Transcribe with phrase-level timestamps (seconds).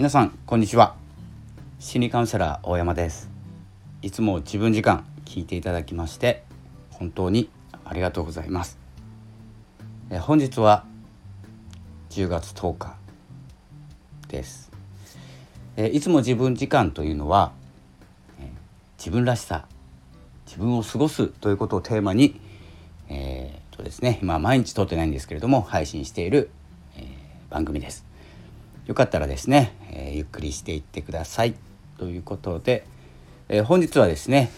[0.00, 0.96] 皆さんこんにちは。
[1.78, 3.28] 心理カウンセラー大山です。
[4.00, 6.42] いつも自分時間聞いていただきまして
[6.88, 7.50] 本当に
[7.84, 8.78] ありがとうございます。
[10.08, 10.86] え本日は
[12.08, 12.96] 10月10日
[14.28, 14.72] です。
[15.76, 17.52] えいつも自分時間というのは
[18.40, 18.50] え
[18.96, 19.66] 自分らしさ
[20.46, 22.40] 自分を過ごすということをテーマに
[23.10, 26.48] えー、とですね今毎日撮ってないんですけれども配信している、
[26.96, 27.04] えー、
[27.50, 28.09] 番組です。
[28.90, 31.54] よかったらですね、えー、ゆっくりしていってください。
[31.96, 32.84] ということで、
[33.48, 34.50] えー、本日はですね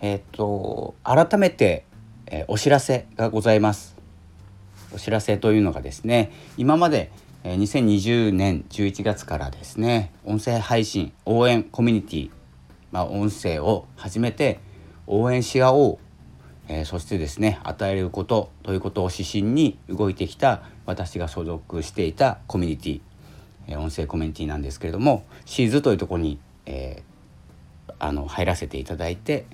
[0.00, 1.84] えっ、と改めて、
[2.26, 3.94] え、お知らせがございます。
[4.92, 7.12] お知らせというのがですね今まで
[7.44, 12.30] 2020年11月からですね音声配信応援コミュニティ
[12.90, 14.58] まあ、音声を始めて
[15.06, 15.98] 応援し合おう、
[16.66, 23.00] えー、そしてですね与えることということを指針に動いてきた私が所属していたコミュニティ
[23.74, 29.46] 音声コメンティなんですけれどもシーズというところに、えー、あの入らせていただいて、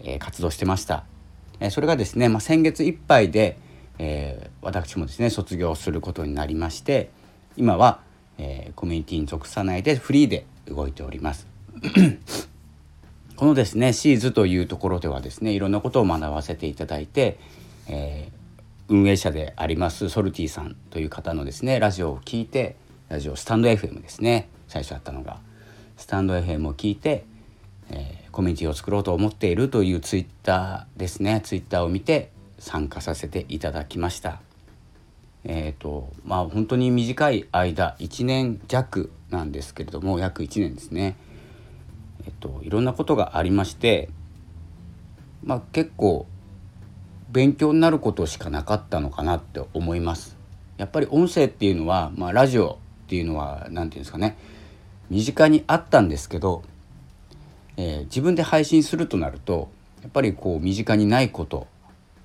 [0.00, 1.04] えー、活動してました、
[1.60, 3.58] えー、それがですね、まあ、先月いっぱいで、
[3.98, 7.10] え私もですね卒業することになりまして
[7.56, 8.00] 今は、
[8.38, 11.46] えコミュニティに属さないでフリーで動いております。
[13.36, 17.38] このですねシーズというところではですねいろんなことを学ばせていただいて、
[17.86, 18.32] え
[18.88, 22.76] 運営者でありますソルティさんという方のですねラジオを聞いて
[23.08, 24.48] ラジオスタンド FM ですね。
[24.66, 25.38] 最初あったのが
[25.96, 27.26] スタンド FM を聞いて、
[27.90, 31.42] えー、コミュニティを作ろうと思っているというツイッターですね。
[31.44, 34.40] ツイッターを見て参加させていただきました。
[35.44, 41.16] えっ、ー、とまあ本当に短い間1年弱なんですけれども約1年ですね。
[42.24, 44.08] えっ、ー、といろんなことがありまして
[45.42, 46.26] まあ結構
[47.30, 50.38] 勉強になることしかなかったのかなって思います。
[50.78, 54.36] やっぱり音声っていうのは、まあ、ラジオっていうのは何て言うんですかね。
[55.10, 56.62] 身近にあったんですけど、
[57.76, 59.68] えー、自分で配信するとなると
[60.02, 61.66] やっぱりこう身近にないこと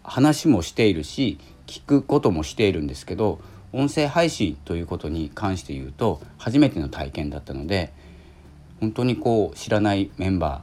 [0.04, 1.38] 話もしているし
[1.68, 3.40] 聞くこともしているんですけど
[3.74, 7.94] 音声配信ということに関して言うと初めての体験だったので
[8.80, 10.62] 本当にこう知らないメンバー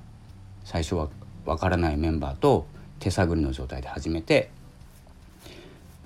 [0.65, 1.09] 最初は
[1.45, 2.67] わからないメンバーと
[2.99, 4.51] 手探りの状態で始めて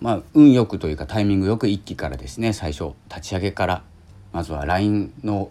[0.01, 3.83] まあ運よくというかタイミングよく一期からですね最初立ち上げから
[4.33, 5.51] まずは LINE の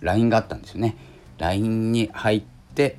[0.00, 0.96] LINE があったんですよね。
[1.38, 2.42] LINE に入っ
[2.74, 2.98] て、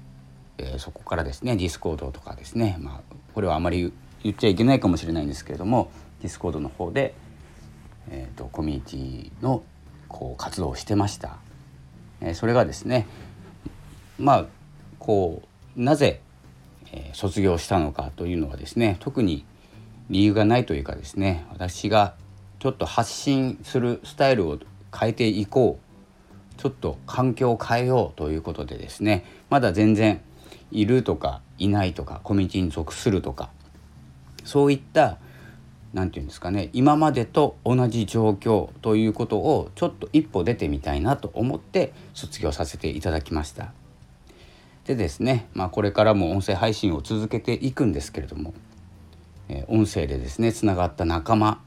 [0.57, 2.77] えー、そこからですね Discordとかですね。
[2.79, 3.93] まあこれはあまり
[4.23, 5.91] 言っちゃいけないかもしれないんですけれども
[6.21, 7.13] Discordの方で、
[8.09, 9.63] えーと、コミュニティの
[10.07, 11.37] こう活動をしてました、
[12.21, 13.07] えー、それがですね
[14.17, 14.45] まあ
[14.97, 15.41] こ
[15.77, 16.21] うなぜ、
[16.91, 19.45] えー、卒業したのかというのはですね特に
[20.09, 22.15] 理由がないというかですね私が
[22.59, 24.59] ちょっと発信するスタイルを
[24.97, 26.59] 変えていこう。
[26.59, 29.23] ちょっと環境を変えようということでですね。
[29.49, 30.21] まだ全然
[30.71, 33.49] いるとかいないとかコミュニティに属するとか。
[34.43, 35.19] そういった
[35.93, 36.69] 何て言うんですかね。
[36.73, 43.71] 今までと同じ状況ということをちょっと一歩出てみたいなと思って卒業させていただきました。
[44.85, 48.55] でですね、まあ、これからも音声配信を続けていくんですけれども、
[49.47, 51.61] えー、音声でですねつながった仲間、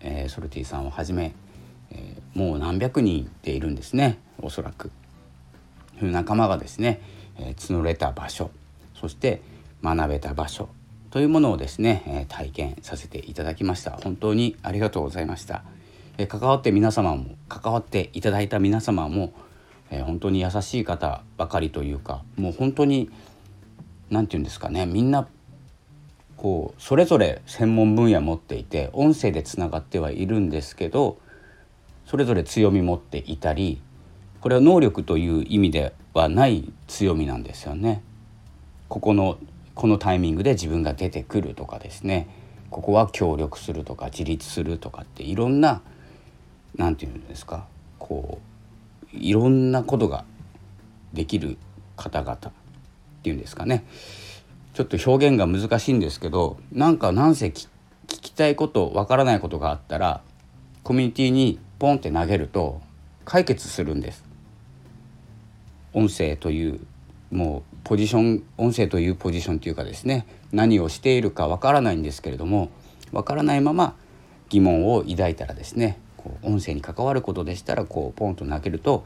[0.00, 1.34] えー、ソルティさんをはじめ
[1.90, 4.90] えー、もう何百人でいるんですねおそらく。
[6.02, 7.00] 仲間がですね、
[7.38, 8.50] えー、募れた場所
[8.94, 9.40] そして
[9.82, 10.68] 学べた場所
[11.10, 15.64] というものをですね、えー、体験させていただきました本当にありがとうございました、
[16.18, 19.32] えー、関わって皆様も関わっていただいた皆様も、
[19.90, 23.10] えー、本当に優しい方ばかりというかもう本当に
[24.10, 25.26] 何て言うんですかねみんな
[26.36, 31.18] こうそれぞれ専門分野持っていて音声でつながってはいるんですけど
[32.06, 33.80] それぞれ強み持っていたり
[34.40, 38.02] これは能力という意味ではない強みなんですよね。
[38.88, 39.38] ここの
[39.74, 42.28] このタイミングで自分が出てくるとかですね
[42.70, 45.82] ここは協力するとか自立するとかっていろんな
[46.76, 47.66] 何て言うんですか
[47.98, 48.38] こ
[49.12, 50.24] ういろんなことが
[51.12, 51.58] できる
[51.96, 52.38] 方々っ
[53.22, 53.84] ていうんですかね
[54.72, 57.68] ちょっと表現が難しいんですけどなんかなんせ聞
[58.06, 60.22] きたいことわからないことがあったら
[60.82, 62.80] コミュニティにポンって投げると
[63.24, 64.24] 解決するんです。
[65.92, 66.80] 音声という
[67.30, 72.70] もうポジション音声というポジションというかですね何をしているかわからないんですけれども
[73.12, 73.96] わからないまま
[74.48, 79.04] 疑問を抱いたらですねこう音声に関わることでしたらこうポンと投げると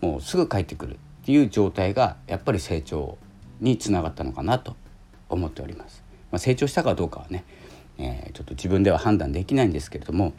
[0.00, 0.96] もうすぐ返ってくるっ
[1.26, 3.18] ていう状態がやっぱり成長
[3.60, 4.76] につながったのかなと
[5.28, 6.02] 思っております。
[6.30, 7.44] まあ、成長したかどうかはね、
[7.98, 10.32] えー、ちょっと自分では判断できないんですけれども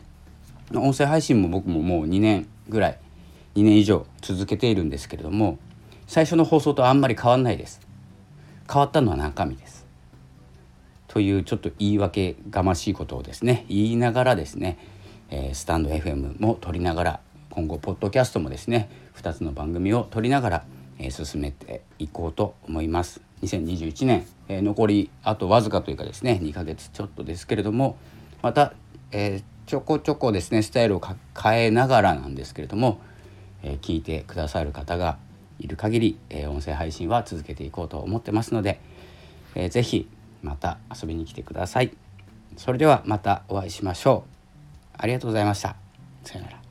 [0.73, 2.99] 音声配信も僕ももう2年ぐらい
[3.55, 5.59] 2年以上続けているんですけれども
[6.07, 7.81] 最初の放送とあんまり変わんないです。
[8.71, 9.85] 変わったのは中身です。
[11.07, 14.77] というちょっと言い訳がましいことをですね言いながらですね、
[15.29, 17.19] え、スタンド FM も撮りながら
[17.49, 20.65] 今後ポッドキャストもですね2つの番組を撮りながら、
[20.99, 23.21] え、進めていこうと思います。
[23.41, 27.97] 2021年、え、残りあとわずかというかですね2ヶ月ちょっとですけれども
[28.41, 28.73] また、
[29.11, 31.01] えー、ちょこちょこですねスタイルを
[31.41, 32.99] 変えながらなんですけれども、
[33.63, 35.17] え聞いてくださる方が
[35.59, 38.79] いる限り、え音声配信は続けていこうと思ってますので、
[39.55, 40.07] えー、ぜひ
[40.43, 41.91] また遊びに来てください。
[42.57, 44.97] それではまたお会いしましょう。
[44.97, 45.75] ありがとうございました。
[46.23, 46.64] さよなら。